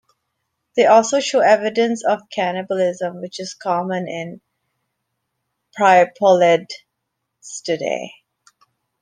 They 0.75 0.87
also 0.87 1.19
show 1.19 1.41
evidence 1.41 2.03
of 2.03 2.23
cannibalism, 2.33 3.21
which 3.21 3.39
is 3.39 3.53
common 3.53 4.07
in 4.07 4.41
priapulids 5.77 6.71
today. 7.63 8.11